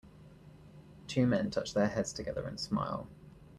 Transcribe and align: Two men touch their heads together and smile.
Two 1.05 1.27
men 1.27 1.51
touch 1.51 1.75
their 1.75 1.85
heads 1.87 2.11
together 2.11 2.47
and 2.47 2.59
smile. 2.59 3.07